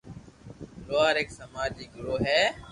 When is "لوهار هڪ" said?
0.87-1.29